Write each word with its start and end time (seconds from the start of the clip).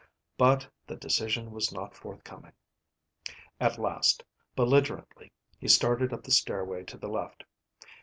But 0.35 0.67
the 0.87 0.95
decision 0.95 1.51
was 1.51 1.71
not 1.71 1.93
forthcoming. 1.93 2.53
At 3.59 3.77
last, 3.77 4.23
belligerently 4.55 5.31
he 5.59 5.67
started 5.67 6.11
up 6.11 6.23
the 6.23 6.31
stairway 6.31 6.83
to 6.85 6.97
the 6.97 7.07
left. 7.07 7.43